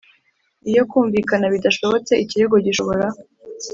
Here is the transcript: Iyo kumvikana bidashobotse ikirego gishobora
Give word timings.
Iyo 0.69 0.83
kumvikana 0.91 1.45
bidashobotse 1.53 2.11
ikirego 2.23 2.55
gishobora 2.65 3.05